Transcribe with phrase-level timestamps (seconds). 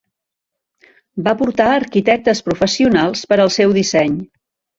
[1.27, 4.19] Va portar arquitectes professionals per al seu disseny.